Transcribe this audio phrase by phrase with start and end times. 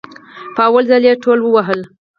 [0.55, 1.81] په اول ځل يي ټول ووهل